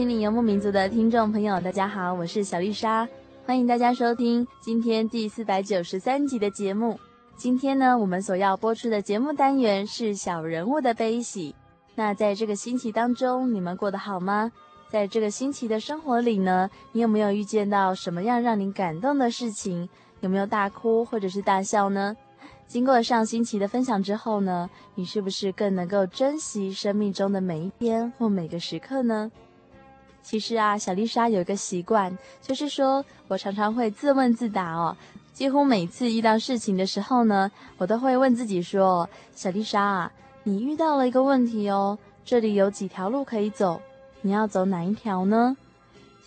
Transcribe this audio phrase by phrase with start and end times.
[0.00, 3.06] 心灵游牧民族的听众朋友，大家好，我是小丽莎，
[3.44, 6.98] 欢迎大家收听今天第四百九十三集的节目。
[7.36, 11.54] 今天呢，我们所要播出的节目单元是小人物的悲喜。
[11.96, 14.50] 那在这个星期当中，你们过得好吗？
[14.88, 19.86] 在这个星期的生活里呢，你有没有遇见到什么样让你感动的事情？
[20.20, 22.16] 有没有大哭或者是大笑呢？
[22.66, 29.30] 经过上星期的分享之后呢，你是不是更能够珍惜生命中的每一天或每个时刻呢？
[30.22, 34.96] 其实啊，小丽莎有一个习惯，就是说我常常会自问自答哦。
[35.32, 40.12] 几乎每次遇到事情的时候呢，我都会问自己说：“小丽莎啊，
[40.42, 43.80] 你遇到了一个问题哦，这里有几条路可以走，
[44.20, 45.56] 你要走哪一条呢？”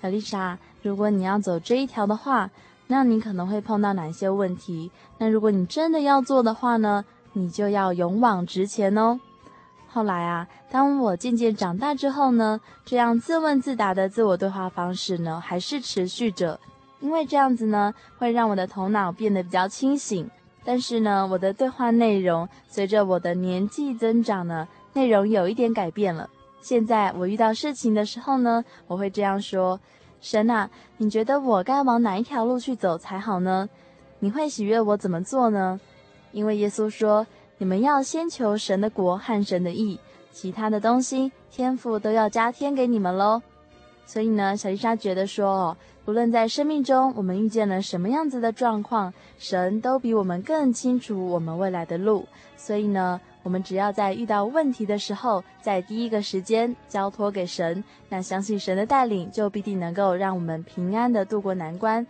[0.01, 2.49] 小丽莎，如果你要走这一条的话，
[2.87, 4.91] 那你可能会碰到哪些问题？
[5.19, 9.19] 那如果你真的要做的话呢，你就要勇往直前哦。
[9.93, 16.59] 后来啊，当我渐渐长大之后呢，这样自问自答的自我对话方式呢，还是持续着。
[16.99, 20.27] 因为这样子呢，会让我的头脑变得比较清醒。
[20.65, 26.27] 但是呢，我的对话内容随着我的年纪增长呢，内容有一点改变了。
[26.59, 29.79] 现在我遇到事情的时候呢，我会这样说：
[30.21, 30.67] 神啊，
[30.97, 33.69] 你觉得我该往哪一条路去走才好呢？
[34.17, 35.79] 你会喜悦我怎么做呢？
[36.31, 37.27] 因为耶稣说。
[37.63, 39.97] 你们要先求神的国和神的义，
[40.33, 43.41] 其他的东西天赋都要加添给你们喽。
[44.05, 52.27] 所以呢，小丽莎觉得说哦，无论在生命中我们遇见了什么样子的状况，神都比我们更清楚我们未来的路。
[52.57, 62.05] 所以呢，我们只要在遇到问题的时候，在第一个时间交托给神，那相信神的带领，就必定能够让我们平安的度过难关。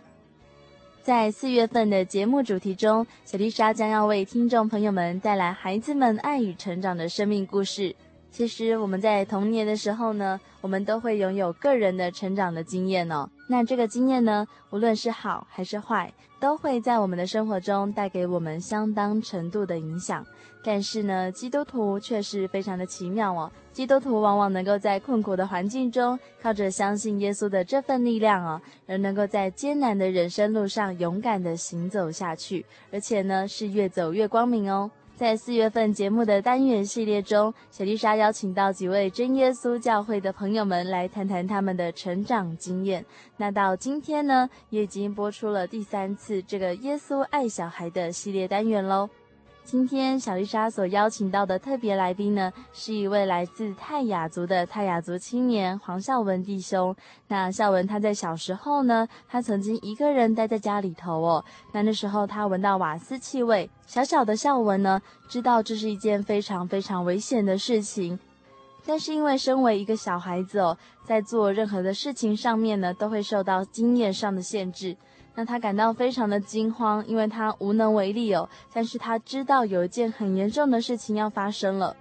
[1.04, 7.94] 在四月份的节目主题中，小丽莎将要为听众朋友们带来孩子们爱与成长的生命故事。
[8.34, 13.30] 其实我们在童年的时候呢，我们都会拥有个人的成长的经验哦。
[13.46, 20.26] 那这个经验呢，无论是好还是坏，都会在我们的生活中带给我们相当程度的影响。
[20.64, 23.48] 但是呢，基督徒却是非常的奇妙哦。
[23.72, 34.90] 基督徒往往能够在困苦的环境中，靠着相信耶稣的这份力量哦，而能够在艰难的人生路上勇敢地行走下去，而且呢，是越走越光明哦。
[35.16, 43.04] 在四月份节目的单元系列中，小丽莎邀请到几位真耶稣教会的朋友们来谈谈他们的成长经验。
[43.36, 49.08] 那到今天呢，也已经播出了第三次这个耶稣爱小孩的系列单元喽。
[49.64, 56.94] 今天小丽莎所邀请到的特别来宾呢，是一位来自泰雅族的泰雅族青年黄孝文弟兄。
[57.28, 61.42] 那孝文他在小时候呢，他曾经一个人待在家里头哦。
[61.72, 68.18] 那那时候他闻到瓦斯气味，小小的孝文呢，知道这是一件非常非常危险的事情。
[68.84, 74.94] 但是因为身为一个小孩子哦，在做任何的事情上面呢，都会受到经验上的限制。
[75.34, 78.48] 让他感到非常的惊慌，因为他无能为力哦。
[78.72, 81.96] 但是他知道有一件很严重的事情要发生了。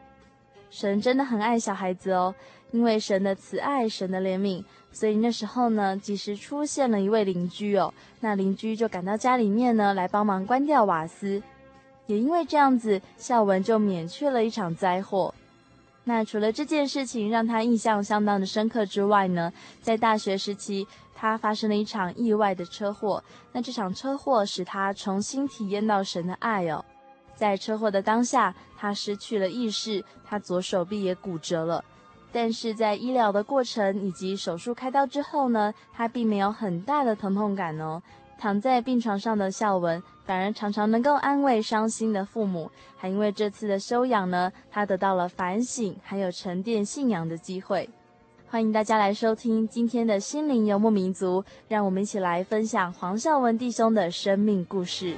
[0.70, 2.34] 神真的很爱小孩子哦，
[2.72, 11.42] 因为神的慈爱、神的怜悯，所以那时候呢，及时出现了一位邻居哦，那邻居就赶到家里面呢，来帮忙关掉瓦斯。
[12.08, 15.34] 也因为这样子，孝文就免去了一场灾祸。
[16.06, 20.86] 那除了这件事情让他印象相当的深刻之外呢，在大学时期，
[21.24, 23.24] 他发生了一场意外的车祸。
[23.54, 26.84] 那这场车祸使他重新体验到神的爱哦。
[27.34, 31.82] 在车祸的当下，他失去了意识，他左手臂也骨折了。
[32.34, 38.04] 但是在医疗的过程以及手术开刀之后呢，他并没有很大的疼痛感哦。
[38.38, 47.90] 躺在病床上的孝文，反而常常能够安慰伤心的父母，还因为这次的休养呢，他得到了反省，还有沉淀信仰的机会。
[48.54, 55.16] 欢迎大家来收听今天的心灵游牧民族，让我们一起来分享黄孝文弟兄的生命故事。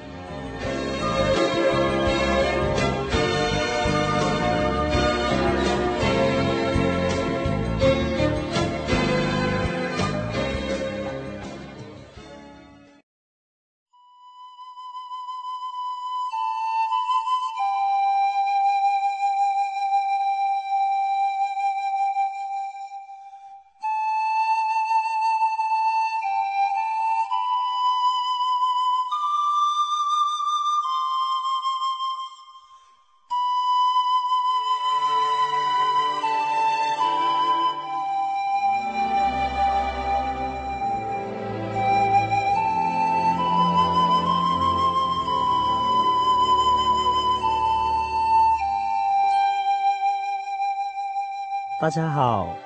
[51.86, 52.58] 大家好，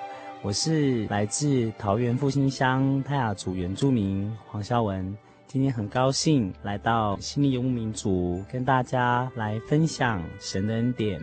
[0.42, 5.14] 我是来自桃园复兴乡泰雅族原住民黄孝文。
[5.46, 11.22] 今天很高兴来到心灵游牧民族，跟大家来分享神的恩典。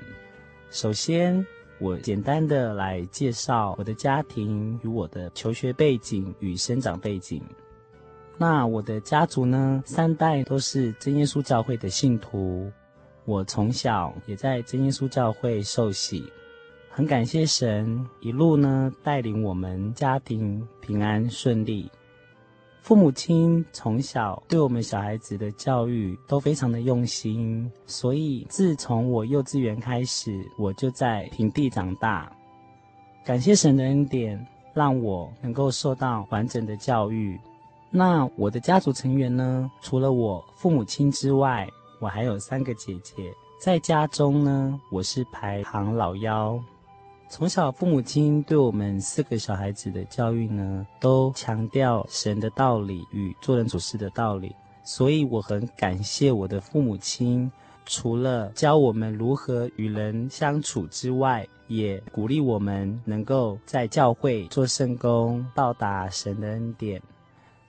[0.69, 1.43] 首先，
[1.79, 7.43] 我简单的来介绍我的家庭与我的求学背景与生长背景。
[8.37, 12.71] 那我的家族呢，三代都是真耶稣教会的信徒，
[13.25, 16.31] 我从小也在真耶稣教会受洗。
[16.97, 21.93] 很感谢神一路呢带领我们家庭平安顺利。
[22.81, 32.33] 父母亲从小对我们小孩子的教育都非常的用心，所以自从我幼稚园开始，我就在平地长大。
[33.27, 37.39] 感谢神的恩典，让我能够受到完整的教育。
[37.91, 41.69] 那我的家族成员呢，除了我父母亲之外，
[42.01, 43.31] 我还有三个姐姐。
[43.61, 46.59] 在家中呢，我是排行老幺。
[47.29, 54.55] 从小，父母亲对我们四个小孩子的教育呢，都强调神的道理与做人处事的道理。
[54.85, 57.51] 所以我很感谢我的父母亲，
[57.85, 67.03] 除了教我们如何与人相处之外，也鼓励我们能够在教会做圣工，报答神的恩典。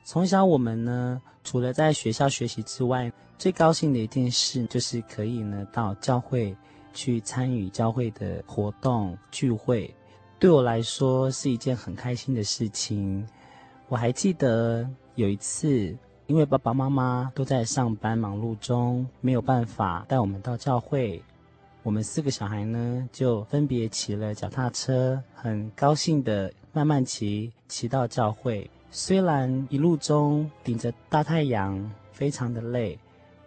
[0.03, 6.55] 从小，我们呢，除了在学校学习之外，最高兴的一件事就是可以呢到教会。
[6.97, 9.93] 去参与教会的活动聚会，
[10.39, 13.23] 对我来说是一件很开心的事情。
[13.87, 15.95] 我还记得有一次，
[16.25, 21.23] 因为爸爸妈妈都在上班忙碌中，没有办法带我们到教会，
[21.83, 28.67] 我们四个小孩呢就分别骑了脚踏车，很高兴的慢慢骑，骑到教会。
[28.89, 32.97] 虽然一路中顶着大太阳，非常的累。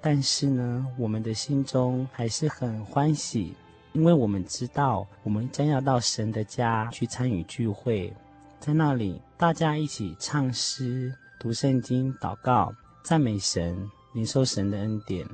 [0.02, 3.54] 但是呢，我们的心中还是很欢喜，
[3.92, 8.10] 因为我们知道我们将要到神的家去参与聚会，
[8.58, 13.76] 在那里大家一起唱诗、读圣经、祷告、赞美神、
[14.14, 15.26] 领受神的恩典，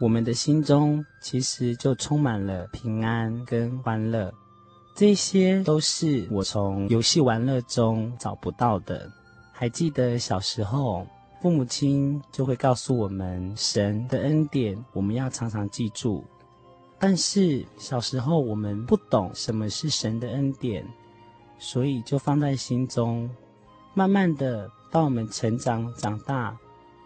[0.00, 4.34] 我们的心中其实就充满了平安跟欢乐。
[4.96, 9.08] 这些都是我从游戏玩乐中找不到的。
[9.52, 11.06] 还记得小时候。
[11.40, 16.24] 父母亲就会告诉我们神的恩典，我们要常常记住。
[16.98, 20.84] 但是小时候我们不懂什么是神的恩典，
[21.58, 23.28] 所以就放在心中。
[23.92, 26.56] 慢慢的，当我们成长长大，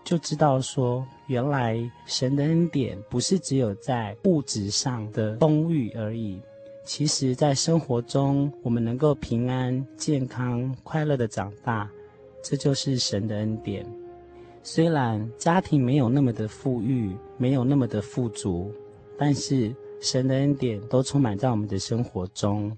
[0.05, 6.41] 就知道说，原来神的恩典不是只有在物质上的丰裕而已。
[6.85, 11.89] 其实，在生活中，我们能够平安、健康、快乐的长大，
[12.43, 13.85] 这就是神的恩典。
[14.63, 18.73] 虽然家庭没有那么的富裕，没有那么的富足，
[19.19, 22.77] 但是神的恩典都充满在我们的生活中。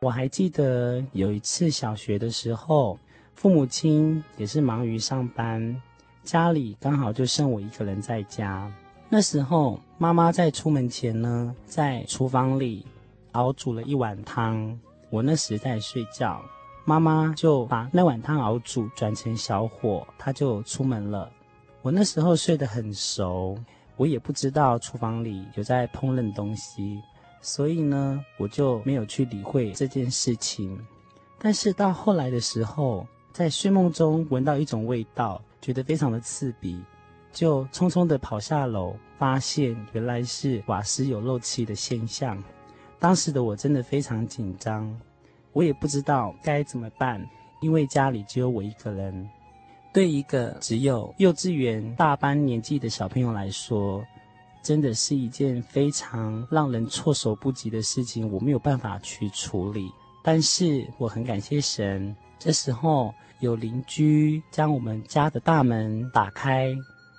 [0.00, 2.98] 我还记得有一次小学的时候，
[3.34, 5.82] 父母亲也是忙于上班，
[6.22, 8.70] 家里刚好就剩我一个人在家。
[9.08, 12.86] 那时候妈妈在出门前呢，在厨房里
[13.32, 14.78] 熬煮了一碗汤，
[15.10, 16.40] 我那时在睡觉。
[16.84, 21.30] 妈妈就把那碗汤熬煮，转成小火，她就出门了。
[21.80, 23.58] 我那时候睡得很熟，
[23.96, 27.00] 我也不知道厨房里有在烹饪东西，
[27.40, 30.78] 所以呢，我就没有去理会这件事情。
[31.38, 36.82] 但是到后来的时候，在睡梦中闻到一种味道，觉得非常的刺鼻，
[37.32, 42.42] 就匆匆的跑下楼，发现原来是瓦斯有漏气的现象。
[42.98, 44.98] 当时的我真的非常紧张，
[45.54, 47.26] 我也不知道该怎么办，
[47.60, 49.26] 因为家里只有我一个人。
[49.92, 54.04] 对一个只有幼稚园大班年纪的小朋友来说，
[54.60, 59.88] 真的是一件非常让人措手不及的事情，我没有办法去处理。
[60.24, 66.74] 但是我很感谢神，这时候有邻居将我们家的大门打开，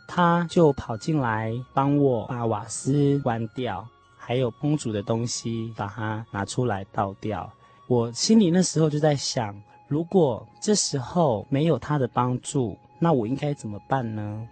[0.08, 3.88] 他就跑进来帮我把瓦斯关掉，
[4.18, 7.50] 还有烹煮的东西把它拿出来倒掉。
[7.88, 9.56] 我心里那时候就在想。
[9.88, 14.48] 如果这时候没有他的帮助，那我应该怎么办呢？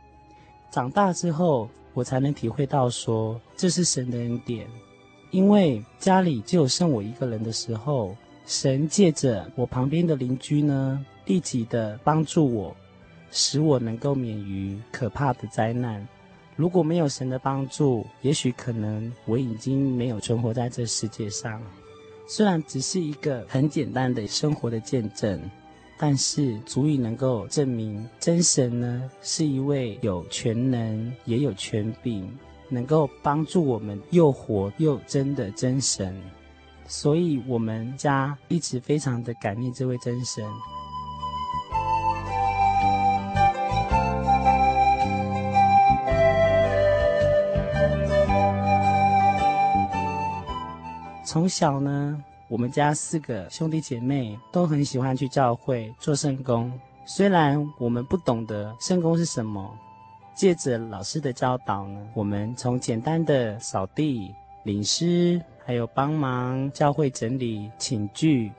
[0.69, 4.67] 长大之后，我才能体会到说，这是神的恩典。
[5.31, 12.75] 因为家里只有剩我一个人的时候，神借着我旁边的邻居呢，立即的帮助我，
[13.31, 16.07] 使我能够免于可怕的灾难。
[16.55, 21.59] 如果没有神的帮助，也许可能我已经没有存活在这世界上。
[22.25, 25.39] 虽然只是一个很简单的生活的见证，
[25.97, 32.31] 但是足以能够证明真神呢，是一位有全能也有权柄，
[32.69, 36.19] 能够帮助我们又活又真的真神。
[36.87, 40.43] 所以我们家一直非常的感念这位真神。
[51.33, 56.71] 从小呢，我们家四个兄弟姐妹都很喜欢去教会做圣工。
[57.05, 59.75] 虽然我们不懂得圣工是什么，
[60.35, 68.51] 借着老师的教导呢，我们从简单的扫地、领诗，还有帮忙教会整理寝具，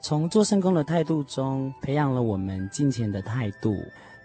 [0.00, 3.74] 从做圣工的态度中培养了我们敬虔的态度。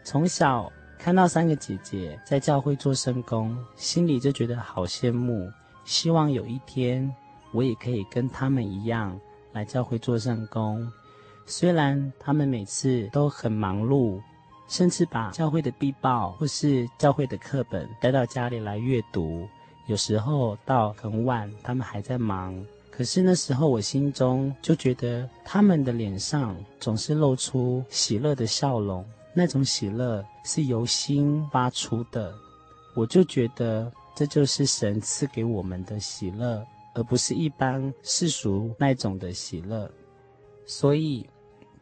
[0.04, 5.52] 从小看到三个姐姐在教会做圣工，心里就觉得好羡慕，
[5.86, 7.12] 希望有一天。
[7.54, 9.18] 我也可以跟他们一样
[9.54, 10.92] 来教会做圣工，
[11.46, 14.20] 虽然他们每次都很忙碌，
[14.68, 19.48] 甚至把教会的壁报或是教会的课本带到家里来阅读，
[19.86, 22.54] 有时候到很晚，他们还在忙。
[22.90, 32.34] 可是那时候我心中就觉得他们的脸上总是露出喜乐的笑容，那种喜乐是由心发出的，
[32.96, 36.64] 我就觉得这就是神赐给我们的喜乐。
[36.94, 39.90] 而不是一般世俗那种的喜乐，
[40.66, 41.28] 所以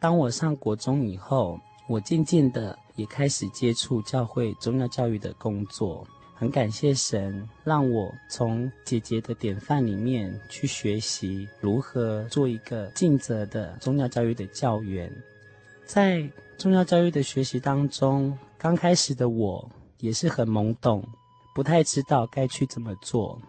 [0.00, 6.06] 当我上国中以后，我渐渐的也开始接触教会宗教教育的工作。
[6.34, 15.08] 很感谢神，让我从姐姐的典范里面去学习如何做一个尽责的宗教教育的教员。
[15.84, 16.28] 在
[16.58, 21.06] 宗教教育的学习当中，刚开始的我也是很懵懂，
[21.54, 23.40] 不太知道该去怎么做。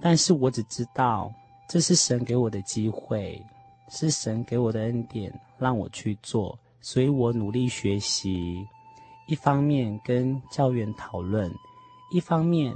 [0.00, 1.32] 但是我只知道，
[1.68, 3.44] 这是神给我的机会，
[3.88, 8.64] 是神给我的恩典，让我去做，所以我努力学习，
[9.26, 11.52] 一方面跟教员讨论，
[12.12, 12.72] 一方面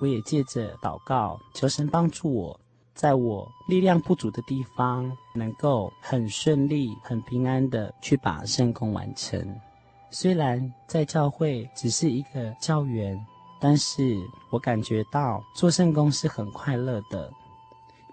[0.00, 2.58] 我也借着祷告求神帮助我，
[2.94, 9.46] 在我力量不足的地方，能够很顺利、很平安的去把圣工完成。
[10.10, 13.18] 虽然在教会只是一个教员。
[13.64, 14.18] 但是
[14.50, 17.30] 我感觉到做圣工是很快乐的，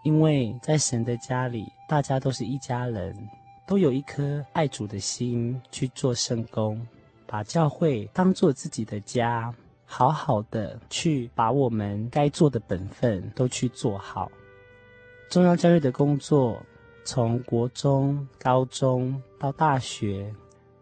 [0.03, 3.17] 因为在神的家里，大家都是一家人，
[3.65, 6.79] 都有一颗爱主的心去做圣工，
[7.25, 9.51] 把教会当做自己的家，
[9.85, 14.31] 好好的去把我们该做的本分都去做好。
[15.31, 16.61] 中央教育的工作，
[17.03, 20.31] 从国中、高中到大学，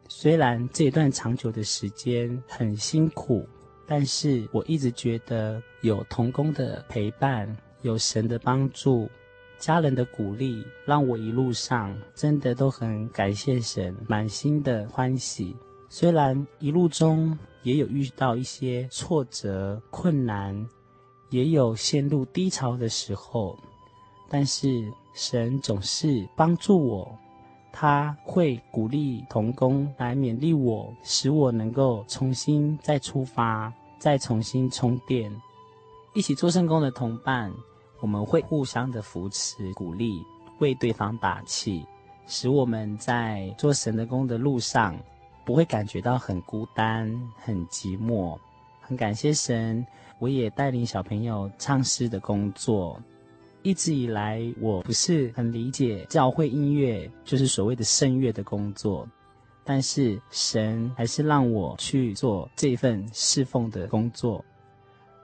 [0.09, 3.47] 虽然这一段长久的时间很辛苦。
[3.87, 9.09] 但是我一直觉得有同工的陪伴，有神的帮助，
[9.57, 15.55] 家人的鼓励，让我一路上真的都很感谢神，满心的欢喜。
[15.87, 20.67] 虽然一路中也有遇到一些挫折、困难，
[21.29, 23.57] 也有陷入低潮的时候，
[24.29, 24.67] 但是
[25.13, 27.17] 神总是帮助我。
[27.79, 35.31] 他会鼓励同工来勉励我，使我能够重新再出发，再重新充电。
[36.15, 37.53] 一起做圣工的同伴，
[37.99, 40.23] 我们会互相的扶持、鼓励，
[40.57, 41.85] 为对方打气，
[42.25, 44.97] 使我们在做神的工的路上，
[45.45, 48.35] 不会感觉到很孤单、很寂寞。
[48.81, 49.85] 很感谢神，
[50.17, 52.99] 我也带领小朋友唱诗的工作。
[53.63, 59.07] 一直以来，我不是很理解教会音乐，就是所谓的圣乐的工作。
[59.63, 64.43] 但是神还是让我去做这份侍奉的工作，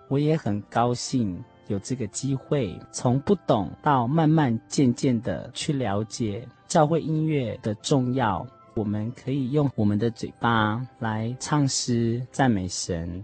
[0.09, 8.45] 我也很高兴有这个机会，从不懂到慢慢渐渐的去了解教会音乐的重要。
[8.75, 13.23] 我们可以用我们的嘴巴来唱诗赞美神。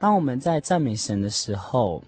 [0.00, 2.02] 当我们在赞美神的时候，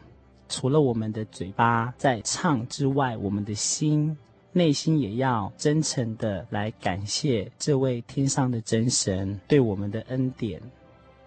[0.53, 4.15] 除了我们的嘴巴在唱之外，我们的心。
[4.55, 10.61] 内心也要真诚的来感谢这位天上的真神对我们的恩典。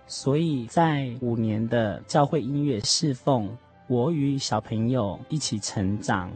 [0.05, 3.49] 所以在五年的教会音乐侍奉，
[3.87, 6.31] 我与小朋友一起成长，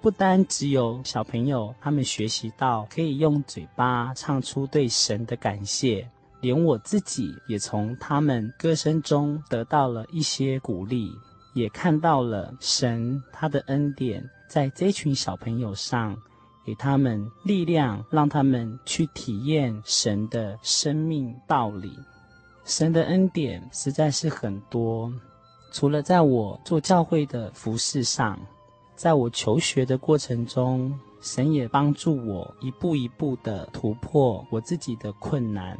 [0.00, 6.04] 不单只有小朋友他们学习到可以用嘴巴唱出对神的感谢，
[6.40, 11.12] 连我自己也从他们歌声中得到了一些鼓励，
[11.54, 14.28] 也看到了神他的恩典。
[14.46, 16.16] 在这群小朋友上，
[16.64, 21.98] 给他们力量，让他们去体验神的生命道理。
[22.64, 25.12] 神的恩典实在是很多，
[25.72, 28.38] 除了在我做教会的服事上，
[28.94, 35.76] 在我求学的过程中，神也帮助我一步一步的突破我自己的困难。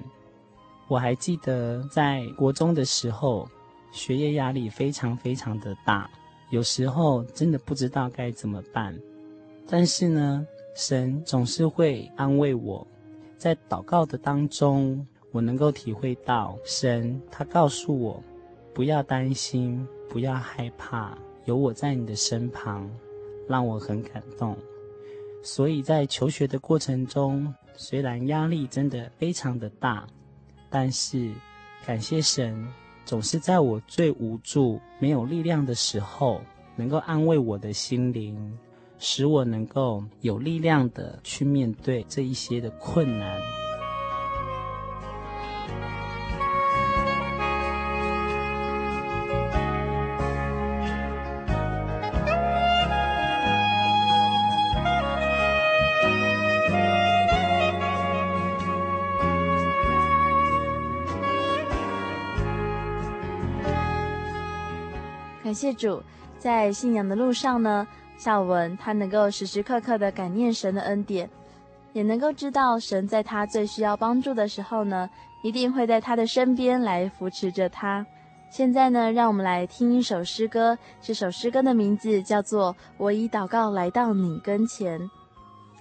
[0.88, 3.48] 我还记得在国中的时候，
[3.94, 6.10] 学业压力非常非常的大。
[6.50, 8.94] 有时候真的不知道该怎么办，
[9.68, 12.86] 但是呢，神总是会安慰我。
[13.38, 18.22] 在祷告的当中，我能够体会到神，他告诉我，
[18.72, 22.90] 不要担心，不要害怕，有我在你的身旁，
[23.48, 24.56] 让我很感动。
[25.42, 30.06] 所以在求学的过程中，虽然压力真的非常的大，
[30.70, 31.32] 但是
[31.86, 32.66] 感谢神。
[33.04, 36.40] 总是在我最无助、没有力量的时候，
[36.74, 38.58] 能够安慰我的心灵，
[38.98, 43.63] 使我能够有力量的去面对这一些的困难。
[65.54, 66.02] 谢主，
[66.38, 67.86] 在信仰的路上呢，
[68.18, 71.30] 孝文他能够时时刻刻的感念神的恩典，
[71.92, 75.08] 也能够知道神在他最需要帮助的时候呢，
[75.42, 78.04] 一定会在他的身边来扶持着他。
[78.50, 85.00] 现在呢，让我们来听一首诗歌，这首诗歌的名字叫做《我以祷告来到你跟前》。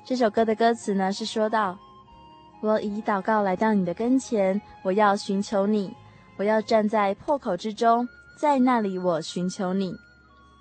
[0.04, 1.78] 这首歌的歌词呢是说道：
[2.62, 5.94] 我以祷告来到你的跟前，我要寻求你，
[6.38, 8.08] 我要站在破口之中。
[8.44, 9.96] 在那里，我寻求你。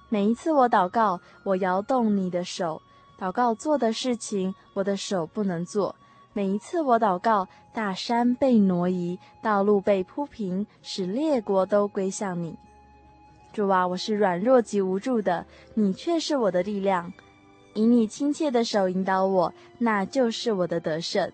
[0.08, 2.80] 每一次我祷告，我摇动你的手。
[3.18, 5.96] 祷告做的事情，我的手不能做。
[6.32, 12.56] 每一次我祷告，大山被挪移，道路被铺平，使列国都归向你。
[13.52, 17.12] 主啊，我是软弱及无助的，你却是我的力量。
[17.74, 21.32] 以你亲切的手引导我，那就是我的得胜。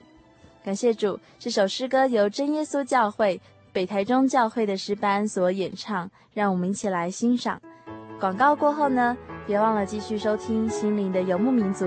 [0.64, 3.38] 感谢主，这首诗歌由真耶稣教会。
[3.72, 7.60] 北台中教会的诗班所演唱，让我们一起来欣赏。
[8.18, 11.86] 广告过后呢，别忘了继续收听《心灵的游牧民族》。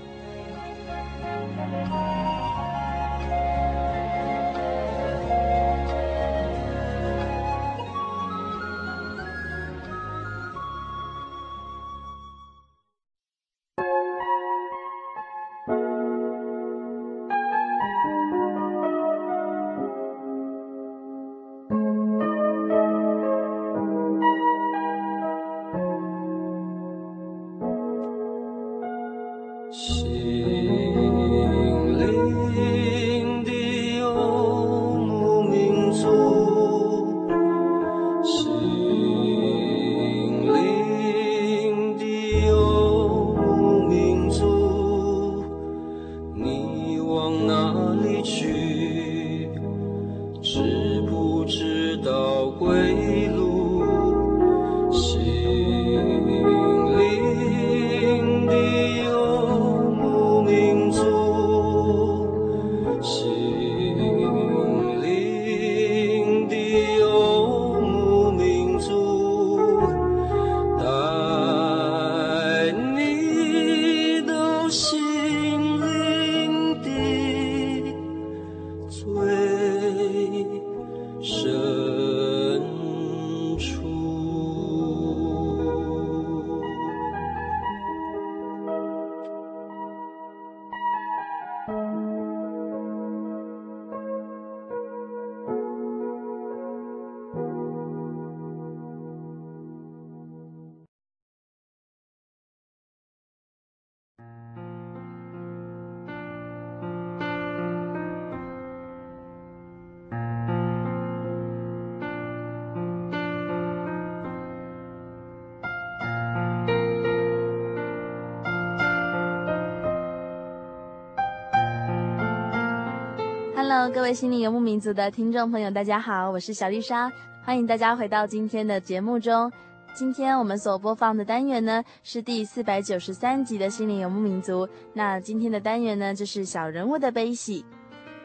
[123.89, 127.11] 各位心灵游牧民族的听众朋友，大家好，我是小丽莎，
[127.43, 129.51] 欢迎大家回到今天的节目中。
[129.93, 134.69] 今天我们所播放的单元呢，是第四百九十三集的心灵游牧民族。
[134.93, 137.65] 那今天的单元呢，就是小人物的悲喜。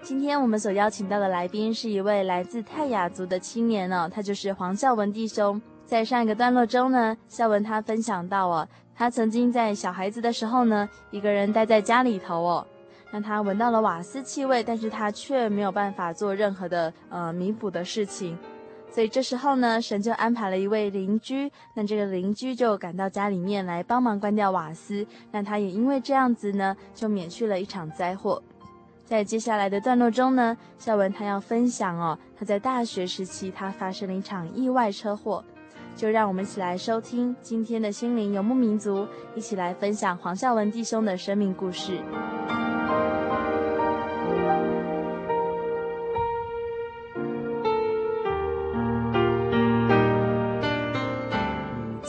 [0.02, 5.60] 今天我们所邀请到的来宾是一位来自泰雅族的青年哦，他就是黄孝文弟兄。
[5.86, 12.66] 在上一个段落中呢，孝文他分享到哦，他曾经在小孩子的时候呢，一个人待在家里头哦。
[13.10, 18.36] 让他闻到了瓦斯气味，但是他却没有办法做任何的呃弥补的事情，
[18.90, 28.42] 所以这时候呢，神就安排了一位邻居，那这个邻居就赶到家里面来帮忙关掉瓦斯，那他也因为这样子呢，就免去了一场灾祸。
[29.04, 35.44] 在接下来的段落中呢，孝文他要分享哦，他在大学时期他发生了一场意外车祸，
[35.94, 42.00] 就让我们一起来收听今天的心灵游牧民族，一起来分享黄孝文弟兄的生命故事。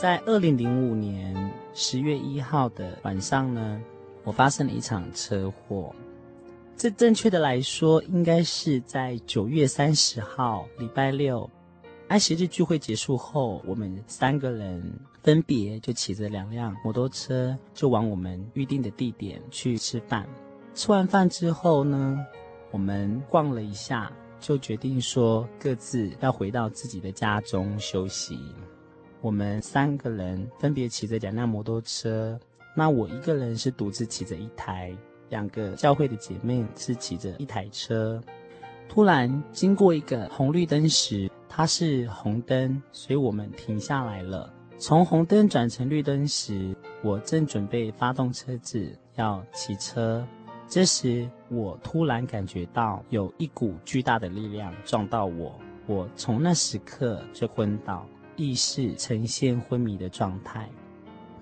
[0.00, 3.80] 在二零零五年十月一号的晚上呢，
[4.22, 5.94] 我发生了一场车祸。
[6.76, 11.50] 这正确的来说，应该是在九月三十号礼拜六，
[12.06, 14.80] 安息日聚会结束后，我们三个人
[15.24, 20.26] 分别就骑着两辆摩托车，就往我们预定的地点去吃饭。
[20.78, 22.24] 吃完饭之后呢，
[22.70, 28.38] 我们逛了一下，就决定说各自要回到自己的家中休息。
[29.20, 32.38] 我们三个人分别骑着两辆摩托车，
[32.76, 34.96] 那我一个人是独自骑着一台。
[35.30, 38.22] 两个教会的姐妹是骑着一台车，
[38.88, 44.54] 突然经过一个红绿灯时，它是红灯，所以我们停下来了。
[44.78, 50.24] 从红灯转成绿灯时，我正准备发动车子要骑车，
[50.68, 60.68] 这时我突然感觉到有一股巨大的力量撞到我，我从那时刻就昏倒，意识呈现昏迷的状态。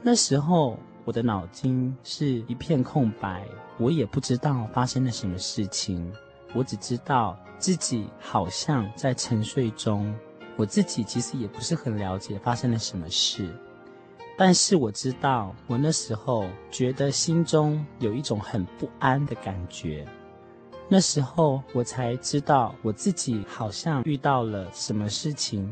[0.01, 3.45] 那时候我的脑筋是一片空白。
[3.79, 6.11] 我也不知道发生了什么事情，
[6.55, 10.15] 我只知道自己好像在沉睡中。
[10.57, 13.55] 我自己其实也不是很了解发生了什么事，
[14.37, 20.07] 但是我知道我那时候觉得心中有一种很不安的感觉。
[20.89, 25.69] 那时候我才知道我自己好像遇到了什么事情，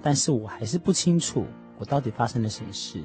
[0.00, 1.44] 但是我还是不清楚
[1.78, 3.02] 我到底发生了什么事。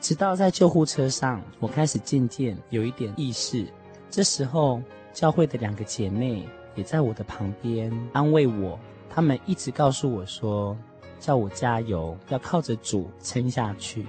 [0.00, 3.66] 直到在救护车上，我开始渐渐有一点意识。
[4.10, 4.80] 这时候，
[5.12, 8.78] 教会的两个姐妹也在我的旁边安慰我。
[9.10, 10.76] 她们一直告诉我说
[11.20, 14.06] ：“叫我加油，要靠着主撑下去。”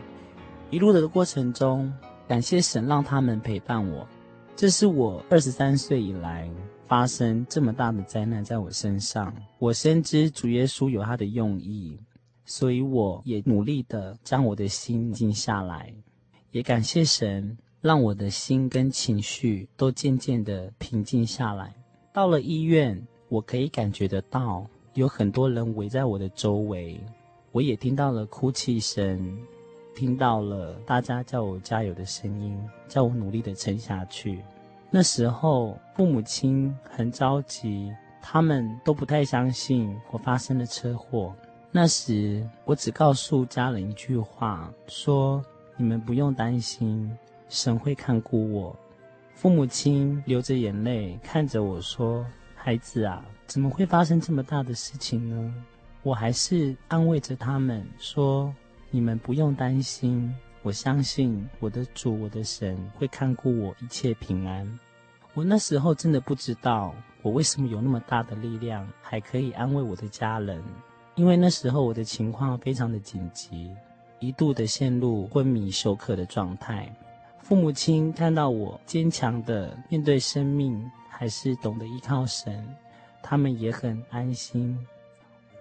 [0.71, 1.91] 一路的过程中，
[2.27, 4.08] 感谢神让他们陪伴我。
[4.55, 6.49] 这是我二十三岁以来
[6.86, 9.34] 发生这么大的灾难在我身上。
[9.58, 11.99] 我深知主耶稣有他的用意。
[12.45, 15.93] 所以我也努力地将我的心静下来，
[16.49, 21.71] 也感谢神，让我的心跟情绪都渐渐地平静下来。
[22.12, 26.99] 到了医院，我可以感觉得到有很多人围在我的周围，
[27.51, 29.38] 我也听到了哭泣声，
[29.99, 32.57] 听到了大家叫我加油的声音，
[32.88, 34.41] 叫我努力地撑下去。
[34.89, 41.35] 那时候，父母亲很着急，他们都不太相信我发生了车祸。
[41.69, 45.43] 那时，我只告诉家人一句话，说
[45.75, 47.13] ：“你们不用担心，
[47.49, 48.73] 神会看顾我。”
[49.35, 55.53] 父母亲流着眼泪看着我说：“孩子啊，怎么会发生这么大的事情呢？”
[56.03, 58.55] 我还是安慰着他们说
[58.91, 64.80] ：“你们不用担心，我相信我的主，我的神会看顾我，一切平安。”
[65.36, 70.62] 我那时候真的不知道，我为什么有那么大的力量，还可以安慰我的家人。
[71.15, 73.71] 因为那时候我的情况非常的紧急，
[74.19, 76.91] 一度的陷入昏迷休克的状态。
[77.41, 82.67] 父母亲看到我坚强的面对生命，还是懂得依靠神，
[83.21, 84.78] 他们也很安心。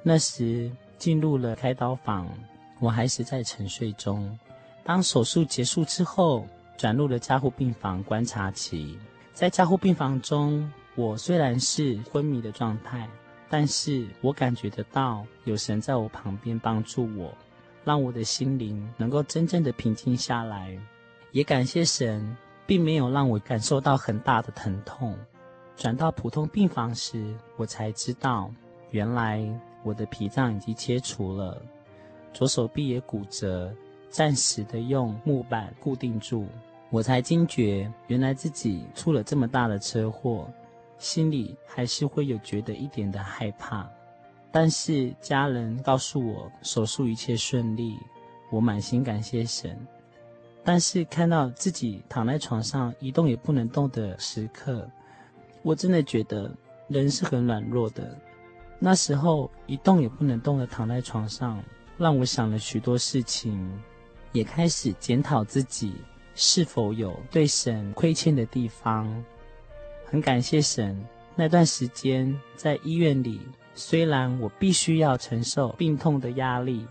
[0.02, 2.26] 那时进入了开刀房，
[2.80, 4.38] 我还是在沉睡中。
[4.84, 8.98] 当手术结束之后，转入了加护病房观察期。
[9.32, 13.08] 在加护病房中，我虽然是昏迷的状态。
[13.50, 17.32] 但是我感觉得到有神在我旁边帮助我，
[17.82, 20.78] 让我的心灵能够真正的平静下来。
[21.32, 22.36] 也感谢神，
[22.66, 25.16] 并没有让我感受到很大的疼痛。
[25.78, 28.50] 转到普通病房时，我才知道，
[28.90, 29.42] 原来
[29.82, 31.58] 我的脾脏已经切除了，
[32.38, 33.74] 左手臂也骨折，
[34.10, 36.46] 暂时的用木板固定住。
[36.88, 40.48] 我才惊觉，原来自己出了这么大的车祸。
[40.98, 43.90] 心里还是会有觉得一点的害怕，
[44.52, 47.98] 但是家人告诉我手术一切顺利，
[48.52, 49.76] 我满心感谢神。
[50.62, 54.88] 但是看到自己躺在床上一动也不能动的时刻，
[55.62, 56.48] 我真的觉得
[56.86, 58.16] 人是很软弱的。
[58.78, 61.60] 那时候一动也不能动的躺在床上，
[61.98, 63.68] 让我想了许多事情，
[64.32, 65.92] 也开始检讨自己
[66.34, 69.24] 是否有对神亏欠的地方。
[70.06, 73.40] 很感谢神，那段时间在医院里，
[73.74, 76.86] 虽然我必须要承受病痛的压力，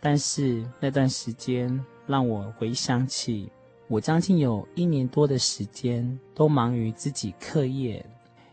[0.00, 3.50] 但是那段时间让我回想起，
[3.88, 8.04] 我将近有一年多的时间都忙于自己课业，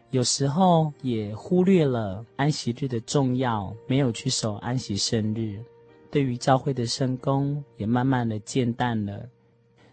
[0.09, 5.63] 有时候也忽略了安息日的重要，没有去守安息圣日，
[6.11, 9.27] 对于教会的圣工也慢慢的渐淡了。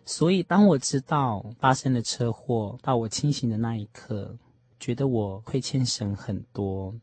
[0.04, 4.37] 所以，当我知道发生了车祸，到我清醒的那一刻，
[4.81, 6.94] 觉得我亏欠神很多。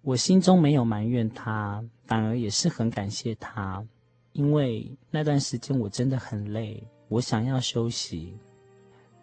[0.00, 3.84] 我心中没有埋怨他，反而也是很感谢他，
[4.32, 8.36] 因为那段时间我真的很累，我想要休息，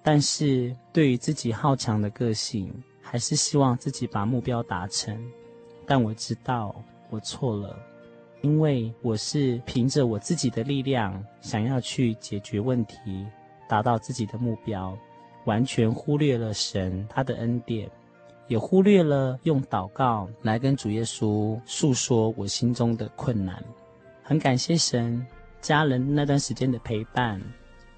[0.04, 2.72] 但是对于自己好强的个性。
[3.02, 5.20] 还是希望自己把目标达成，
[5.88, 6.76] 但我知道
[7.10, 7.76] 我错了，
[8.42, 13.26] 因为我是凭着我自己的力量想要去解决问题，
[13.68, 14.98] 达到自己的目标，
[15.46, 17.90] 完全忽略了神他的恩典，
[18.48, 23.64] 也忽略了用祷告来跟主耶稣诉说我心中的困难。
[24.24, 25.26] 很感谢神
[25.62, 27.42] 家人那段时间的陪伴，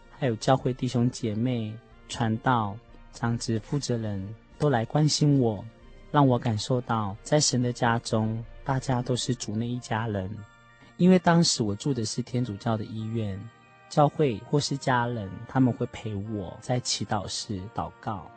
[0.10, 1.73] 还有教会弟兄姐妹、
[2.08, 2.75] 传道、
[3.12, 4.27] 长职负责人。
[4.58, 5.65] 都来关心我，
[6.12, 10.30] 让我感受到在神的家中，大家都是主内一家人。
[10.97, 13.39] 因为当时我住的是天主教的医院，
[13.89, 18.30] 教会或是家人，他们会陪我在祈祷室祷告，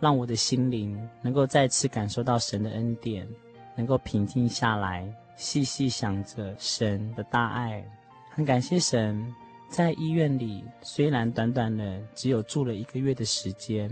[0.00, 3.28] 让我的心灵能够再次感受到神的恩典，
[3.76, 7.84] 能够平静下来，细细想着神的大爱。
[8.30, 9.34] 很感谢神，
[9.68, 13.88] 在医院里虽然短短的只有住了一个月的时间。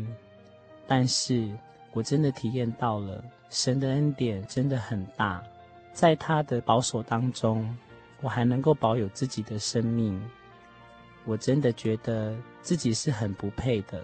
[0.88, 1.50] 但是
[1.92, 5.42] 我真的体验到了神的恩典真的很大，
[5.92, 7.76] 在他的保守当中，
[8.20, 10.20] 我还能够保有自己的生命。
[11.24, 14.02] 我真的觉得自己是很不配的，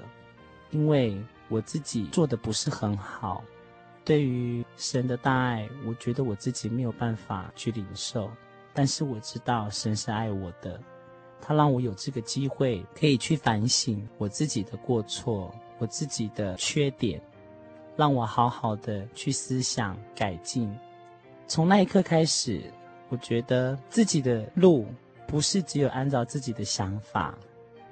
[0.70, 1.16] 因为
[1.48, 3.44] 我自己做的不是很好。
[4.05, 8.31] 对于神的大爱，我觉得我自己没有办法去领受。
[8.72, 10.81] 但是我知道神是爱我的，
[11.40, 15.55] 他让我有这个机会可以去反省我自己的过错。
[15.78, 17.20] 我自己的缺点，
[17.96, 20.74] 让我好好的去思想改进。
[21.46, 22.62] 从那一刻开始，
[23.09, 24.87] 我觉得自己的路
[25.26, 27.35] 不是只有按照自己的想法，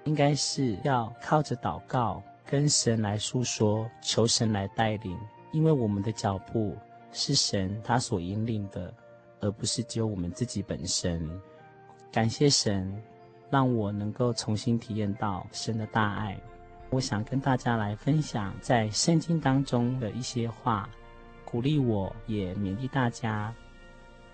[0.05, 5.19] 应该是要靠着祷告跟神来诉说，求神来带领。
[5.53, 6.77] 因为我们的脚步
[7.13, 8.95] 是神他所引领的，
[9.41, 11.29] 而不是只有我们自己本身。
[12.13, 12.91] 感谢神，
[13.51, 16.39] 让我能够重新体验到神的大爱。
[16.91, 20.89] 我想跟大家来分享在圣经当中的一些话，
[21.45, 23.55] 鼓励我，也勉励大家。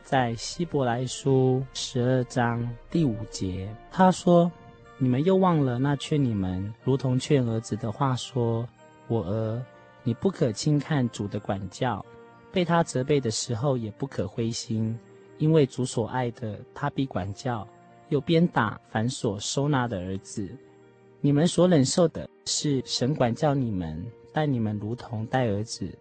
[0.03, 4.51] 在希伯来书十二章第五节，他说
[4.97, 8.67] ：“你们又忘了那劝你们如同劝儿子的话，说：
[9.07, 9.63] 我儿，
[10.03, 12.03] 你不可轻看主的管教，
[12.51, 14.99] 被他责备的时候也不可灰心，
[15.37, 17.69] 因为主所爱的，他必管教，
[18.09, 20.49] 又鞭打凡所收纳的儿子。”
[21.27, 24.01] 你们所忍受的是神管教你们，
[24.33, 25.93] 待你们如同待儿子。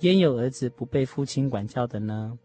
[0.00, 2.38] 焉有儿子不被父亲管教的呢？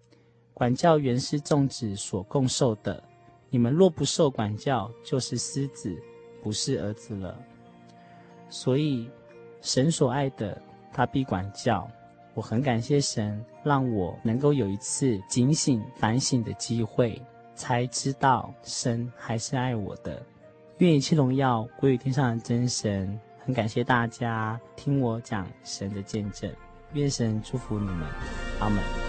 [0.54, 3.04] 管教原是众子所共受的。
[3.50, 5.94] 你们若不受管教，就是私子，
[6.42, 7.38] 不是儿子了。
[8.50, 9.10] 所以，
[9.62, 10.62] 神所爱的，
[10.94, 11.86] 他必管教。
[12.36, 17.22] 我很感谢神，让我能够有一次警醒反省的机会，
[17.54, 20.26] 才知道神还是爱我的。
[20.80, 23.20] 愿一切荣耀归于天上的真神。
[23.46, 26.50] 很感谢大家听我讲神的见证，
[26.94, 28.08] 愿神祝福你们，
[28.62, 29.09] 阿门。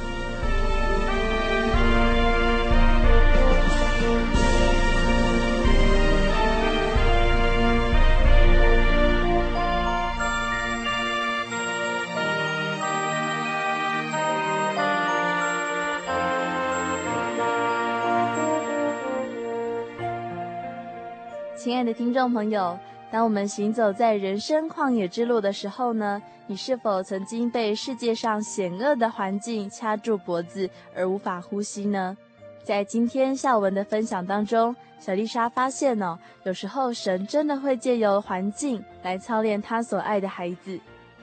[22.10, 22.76] 听众朋友，
[23.08, 32.16] 当我们行走在人生旷野之路的时候呢，你是否曾经被世界上险恶的环境掐住脖子而无法呼吸呢？
[32.64, 40.80] 在今天孝文的分享当中，小丽莎发现哦，有时候神真的会借由环境来操练他所爱的孩子。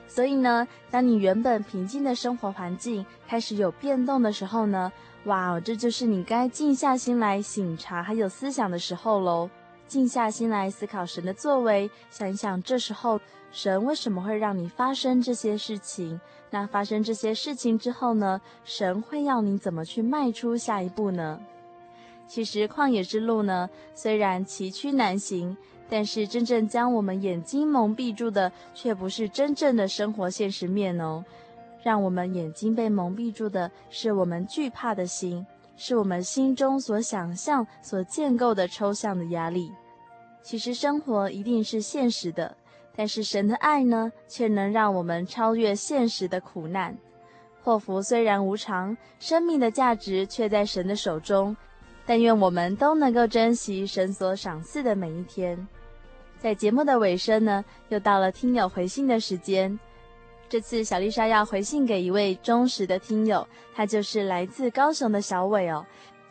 [0.08, 4.90] 所以呢，当你原本平静的生活环境开始有变动的时候呢，
[5.26, 9.50] 哇哦，这就是你该静下心来省察还有思想的时候喽。
[9.88, 13.20] 静下心来思考神的作为，想一想这时候
[13.52, 16.20] 神为什么会让你发生这些事情？
[16.50, 18.40] 那发生这些事情之后呢？
[18.64, 21.40] 神会要你怎么去迈出下一步呢？
[22.28, 25.56] 其实旷野之路呢，虽然崎岖难行，
[25.90, 31.24] 但是真正将我们眼睛蒙蔽住的，却不是真正的生活现实面哦。
[31.84, 35.46] 让我们眼睛被蒙蔽住的是我们惧怕的心。
[35.78, 39.72] 是我们心中所想象、所建构的抽象的压力。
[40.42, 42.58] 其实生活一定是现实的，
[42.96, 46.98] 但是神的爱呢，却能让我们超越现实的苦难。
[47.62, 51.56] 祸福虽然无常，生命的价值却在神的手中。
[52.10, 55.68] 但愿我们都能够珍惜神所赏赐的每一天。
[56.40, 59.78] 在节目的尾声呢，又到了听友回信的时间。
[60.50, 63.46] 这次小丽莎要回信给一位忠实的听友，
[63.76, 65.86] 他就是来自高雄的小伟哦。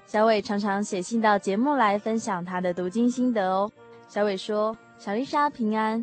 [0.07, 3.71] 小伟常常写信到节目来分享他的读经心得哦。
[4.09, 6.03] 小伟说：“小丽莎平安。”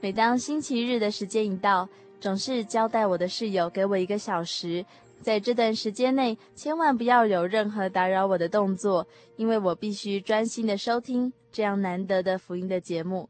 [0.00, 1.86] 每当星期日的时间一到，
[2.18, 4.82] 总是交代我的室友给我一个小时，
[5.20, 9.06] 在这段时间内千万不要有任何打扰我的动作，
[9.36, 13.28] 因为我必须专心的收听这样难得的福音的节目。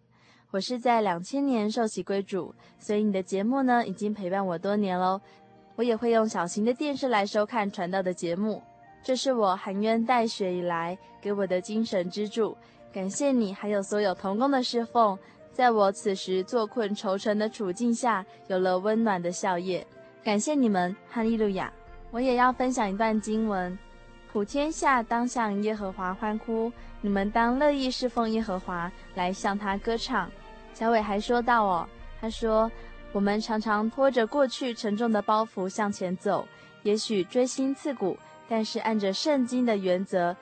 [0.51, 5.21] 我是在两千年受洗归主，所以你的节目呢已经陪伴我多年喽。
[5.77, 8.61] 我也会用小型的电视来收看传道的节目，
[9.03, 12.57] 这是我含冤带血以来给我的精神支柱。
[12.93, 15.17] 感谢你，还有所有同工的侍奉。
[15.53, 19.85] 在我此时坐困愁城的处境下，有了温暖的笑靥。
[20.25, 21.73] 感谢你们，哈利路亚！
[22.11, 23.79] 我也要分享一段经文：
[24.33, 30.31] 普天下当向耶和华欢呼，你们当乐意侍奉耶和华，来向他歌唱。
[30.75, 31.87] 小伟还说到哦，
[32.21, 32.71] 他说
[33.13, 36.47] 我们常常拖着过去沉重的包袱向前走，
[36.83, 38.17] 也许锥心刺骨，
[38.49, 40.35] 但是按着圣经的原则。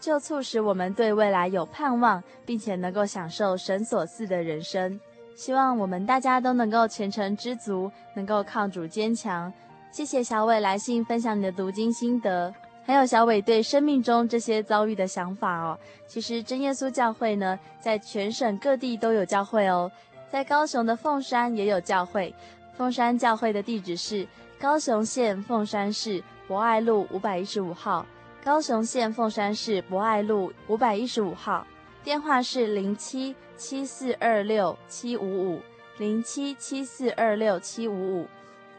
[0.00, 4.98] 就促使我们对未来有盼望，并且能够享受神所赐的人生。
[5.36, 9.52] 希望我们大家都能够虔诚知足，能够抗主坚强。
[9.92, 12.52] 谢谢小伟来信分享你的读经心得，
[12.84, 15.78] 还有小伟对生命中这些遭遇的想法哦。
[16.06, 19.90] 其实真耶稣教会呢，在全省各地都有教会哦，
[20.30, 22.34] 在高雄的凤山也有教会。
[22.76, 24.26] 凤山教会的地址是
[24.58, 28.04] 高雄县凤山市博爱路五百一十五号。
[28.44, 31.64] 高雄县凤山市博爱路五百一十五号，
[32.02, 35.60] 电话是零七七四二六七五五
[35.98, 38.26] 零七七四二六七五五。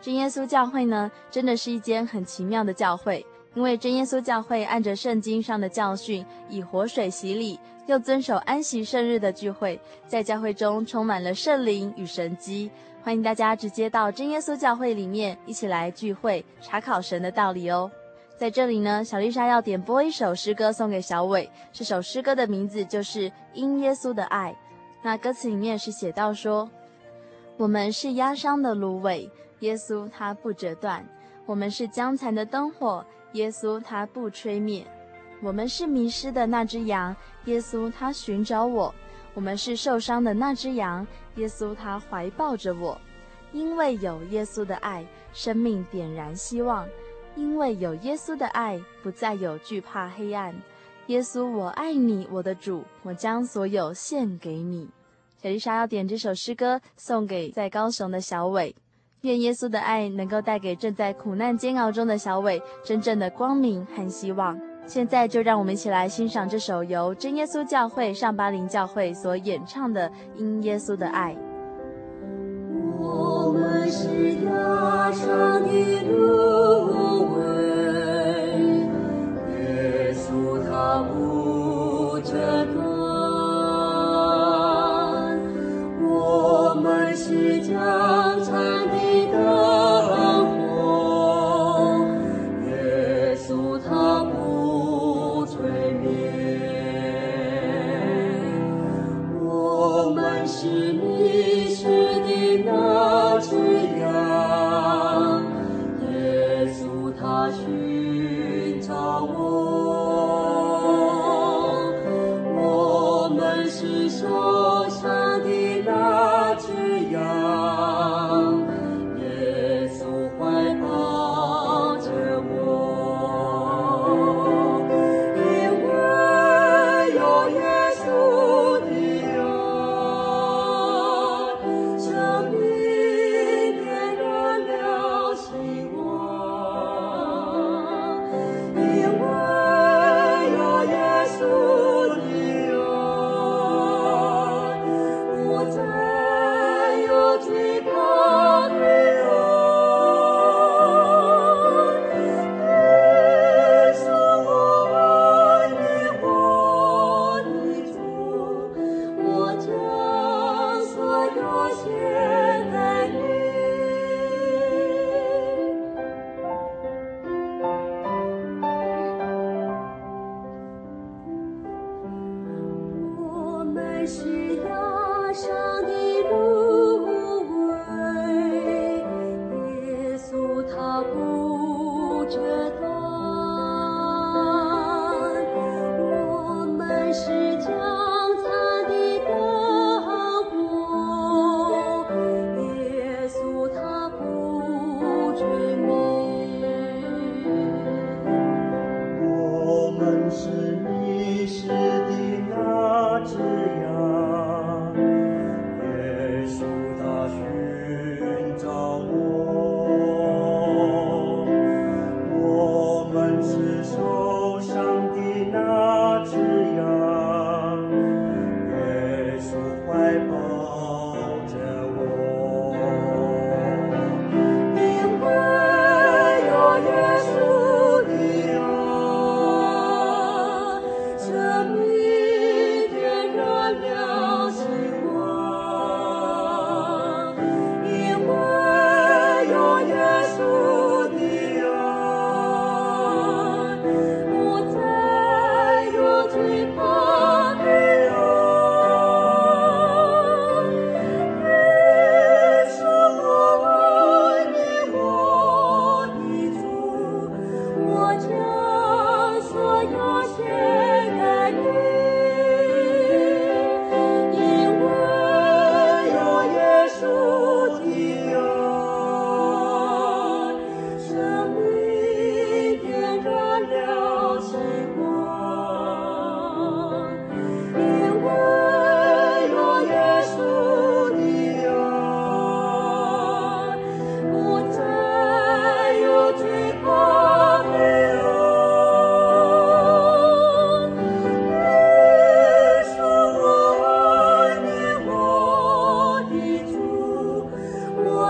[0.01, 3.25] 真耶稣教会呢，真的是一间很奇妙的教会，
[3.55, 12.71] 因为真耶稣教会按着圣经上的教训，以活水洗礼，又遵守安息圣日的聚会，在教会中充满了圣灵与神迹。
[13.03, 17.91] 欢迎大家直接到真耶稣教会里面一起来聚会，查考神的道理哦。
[18.35, 21.49] 在这里呢，小丽莎要点播一首诗歌送给小伟。
[21.71, 24.51] 这首诗歌的名字就是《因耶稣的爱》。
[25.03, 26.69] 那歌词里面是写到说
[27.57, 29.29] ：“我们是压伤的芦苇，
[29.59, 31.03] 耶稣他不折断；
[31.45, 34.83] 我们是将残的灯火，耶稣他不吹灭；
[35.41, 37.15] 我们是迷失的那只羊，
[37.45, 38.93] 耶稣他寻找我；
[39.33, 41.05] 我们是受伤的那只羊，
[41.35, 42.99] 耶稣他怀抱着我。
[43.51, 46.87] 因为有耶稣的爱，生命点燃希望。”
[47.35, 50.53] 因为有耶稣的爱，不再有惧怕黑暗。
[51.07, 54.87] 耶稣，我爱你，我的主，我将所有献给你。
[55.41, 58.75] 小丽莎要点这首诗歌送给在高雄的小伟，
[59.23, 64.59] 愿耶稣的爱能够带给正在苦难煎熬中的小伟真正的光明和希望。
[64.85, 71.33] 现在就让我们一起来欣赏这首由真耶稣教会上巴林教会所演唱的《因耶稣的爱》。
[72.99, 77.72] 我们是压伤的芦苇，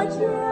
[0.03, 0.42] watch your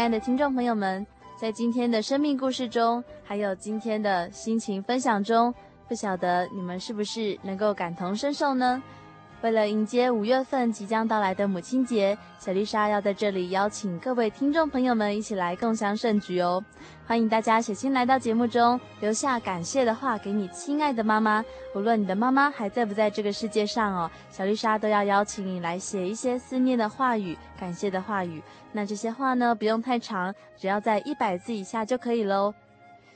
[0.00, 5.52] 亲爱的听众朋友们，在今天的生命故事中，还有今天的心情分享中，
[5.86, 8.82] 不晓得你们是不是能够感同身受呢？
[9.42, 16.62] 为了迎接五月份即将到来的母亲节，小丽莎要在这里邀请各位听众朋友们一起来共享盛举哦！
[17.06, 21.42] 欢迎大家写信来到节目中，留下感谢的话给你亲爱的妈妈。
[21.74, 28.42] 无论你的妈妈还在不在这个世界上哦，小丽莎都要邀请你来写一些思念的话语、感谢的话语。
[28.72, 32.52] 那这些话呢，不用太长，只要在一百字以下就可以喽。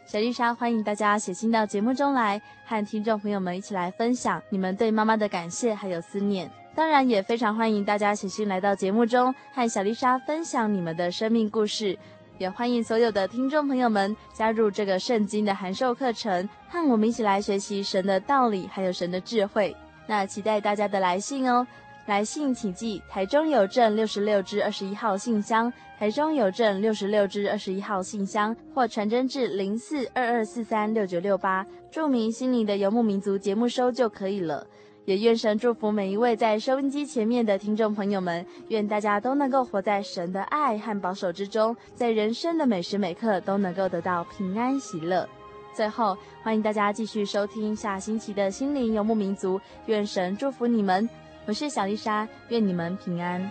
[0.07, 6.49] 小丽莎欢迎大家写信到节目中来，和听众朋友们一起来分享你们对妈妈的感谢还有思念。
[6.75, 11.99] 当然，也非常欢迎大家写信来到节目中，和小丽莎分享你们的生命故事。
[12.37, 19.75] 也欢迎所有的听众朋友们加入这个圣经的函授课程，和我们一起来学习神的道理还有神的智慧。
[20.07, 21.67] 那期待大家的来信哦。
[22.07, 34.67] 来信请寄台中邮政六十六至二十一号信箱，台中邮政六十六至二十一号信箱，或传真至零四二二四三六九六八，注明“心灵的游牧民族”节目收就可以了。
[35.07, 45.29] 也愿神祝福每一位在收音机前面的听众朋友们，愿大家都能够活在神的爱和保守之中，在人生的每时每刻都能够得到平安喜乐。
[45.75, 51.09] 最后，欢迎大家继续收听下星期的心灵游牧民族，愿神祝福你们。
[51.47, 53.51] 我是小丽莎，愿你们平安。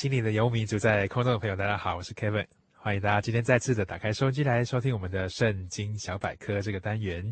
[0.00, 7.30] 心灵的游牧民族，在空中的朋友，大家好，我是 Kevin，欢迎大家今天再次的打开收音机来收听我们的圣经小百科这个单元，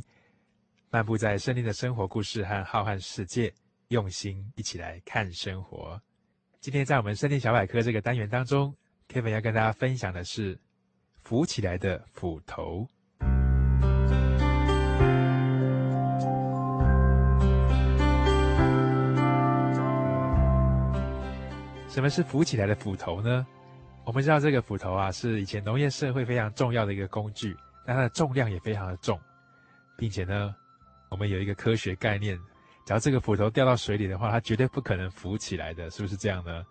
[0.90, 3.50] 漫步在圣经的生活故事和浩瀚世界，
[3.88, 5.98] 用心一起来看生活。
[6.60, 8.76] 今天在我们圣经小百科这个单元当中
[9.08, 10.60] ，Kevin 要跟大家分享的是
[11.22, 12.86] 浮起来的斧头。
[21.98, 23.44] 什么是浮起来的斧头呢？
[24.04, 29.20] 我们知道这个斧头啊，是以前农业社会非常重要的一个工具，那它的重量也非常的重，
[29.96, 30.54] 并且呢，
[31.08, 32.38] 我们有一个科学概念，
[32.86, 36.64] 只要这个斧头掉到水里的话，它绝对不可能浮起来的，是不是这样呢？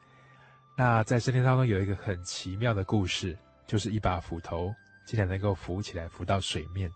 [0.78, 4.74] 那在圣经当中有一个很奇妙的故事，就是一把斧头
[5.06, 6.90] 竟然能够浮起来，浮到水面。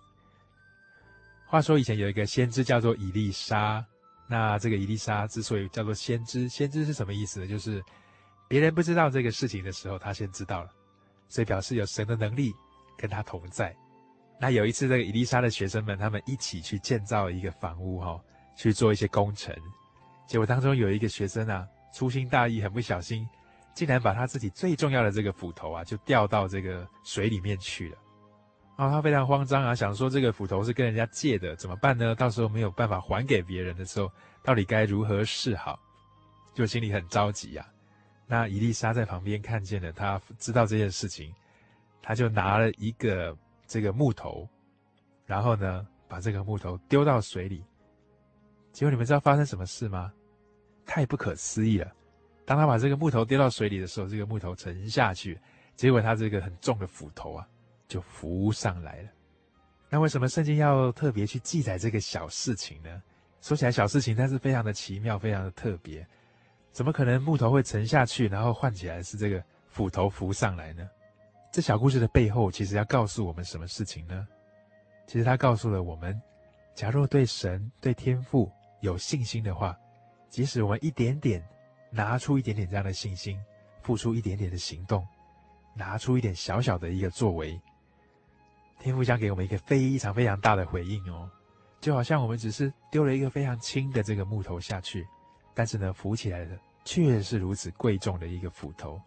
[1.46, 3.86] 话说以前有一个先知叫做伊丽莎，
[4.26, 7.48] 那这个伊丽莎之所以叫做先知，先知是什么意思呢？
[7.48, 7.84] 就是
[8.52, 10.70] 别人不知道这个事情的时候，他先知道了，
[11.30, 12.52] 所以表示有神的能力
[12.97, 13.74] 跟他同在。
[14.38, 18.22] 那有一次，这个以利沙的学生们他们一起去建造一个房屋，哈，
[18.58, 19.56] 去做一些工程，
[20.28, 23.26] 结果当中有一个学生啊，粗心大意，很不小心。
[23.74, 27.97] 竟然把他自己最重要的这个斧头啊，就掉到这个水里面去了。
[28.78, 32.14] 然后他非常慌张啊，想说这个斧头是跟人家借的，怎么办呢？
[32.14, 34.12] 到时候没有办法还给别人的时候，
[34.43, 35.80] 到底该如何是好？
[36.54, 37.66] 就心里很着急呀。
[38.32, 41.36] 那伊丽莎在旁边看见了，他知道这件事情，
[42.02, 44.48] 他就拿了一个这个木头，
[45.26, 47.62] 然后呢，把这个木头丢到水里。
[48.72, 50.14] 结果你们知道发生什么事吗？
[50.86, 51.92] 太不可思议了。
[52.46, 55.38] 当他把这个木头丢到水里的时候，这个木头沉下去，
[55.76, 57.46] 结果他这个很重的斧头啊，
[57.86, 59.10] 就浮上来了。
[59.90, 63.04] 那为什么圣经要特别去记载这个小事情呢？
[63.42, 66.08] 说起来小事情，但是非常的奇妙，非常的特别。
[66.72, 70.89] 怎么可能木头会沉下去，然后换起来是这个斧头浮上来呢？
[71.51, 74.28] 这小故事的背后，其实要告诉我们什么事情呢？
[75.07, 76.19] 其实他告诉了我们，
[76.74, 79.78] 假若对神、对天父有信心的话，
[80.30, 81.43] 即使我们一点点。
[81.93, 83.38] 拿出一点点这样的信心，
[83.82, 85.05] 付出一点点的行动，
[85.76, 87.59] 拿出一点小小的一个作为，
[88.80, 91.30] 天赋将给我们一个非常非常大的回应哦。
[91.82, 95.05] 就好像我们只是丢了一个非常轻的这个木头下去，
[95.62, 98.99] 但是呢，浮起来的却是如此贵重的一个斧头。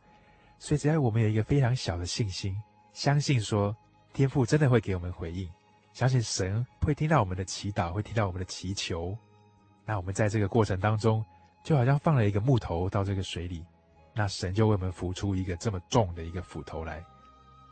[0.56, 2.56] 所以只要我们有一个非常小的信心，
[2.92, 3.76] 相信说
[4.12, 5.50] 天父真的会给我们回应，
[5.92, 9.18] 相信神会听到我们的祈祷，会听到我们的祈求，
[9.84, 11.24] 那我们在这个过程当中。
[11.64, 13.64] 就好像放了一个木头到这个水里，
[14.12, 17.02] 那神就为我们浮出一个这么重的一个斧头来。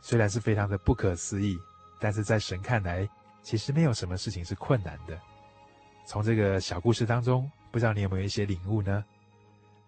[0.01, 1.57] 虽然是非常的不可思议，
[1.99, 3.07] 但是在神看来，
[3.43, 5.15] 其实没有什么事情是困难的。
[6.07, 9.03] 从这个小故事当中，不知道你有没有一些领悟呢？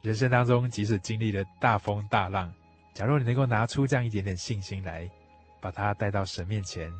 [0.02, 2.52] 人生当中，即使经历了大风大浪，
[2.94, 5.10] 假如你能够拿出这样一点点信心来，
[5.62, 6.92] 把它带到神面前，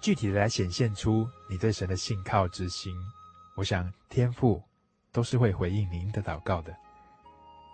[0.00, 2.94] 具体的来显现出你对神的信靠之心，
[3.56, 4.62] 我想天父。
[5.12, 6.74] 都是会回应您的祷告的。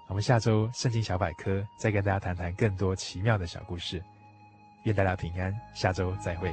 [0.09, 4.03] 我们下周圣经小百科再跟大家谈谈更多奇妙的小故事。
[4.82, 6.53] 愿大家平安，下周再会。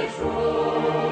[0.00, 1.09] 的